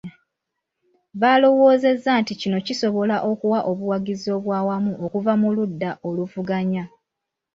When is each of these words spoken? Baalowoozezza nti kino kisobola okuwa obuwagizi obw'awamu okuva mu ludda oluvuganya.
Baalowoozezza 1.21 2.11
nti 2.21 2.33
kino 2.41 2.57
kisobola 2.65 3.15
okuwa 3.31 3.59
obuwagizi 3.71 4.27
obw'awamu 4.37 4.91
okuva 5.05 5.33
mu 5.41 5.49
ludda 5.55 5.91
oluvuganya. 6.07 6.83